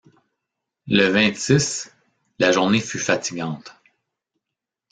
Le 0.87 1.09
vingt-six, 1.11 1.95
la 2.39 2.51
journée 2.51 2.79
fut 2.79 2.97
fatigante. 2.97 3.71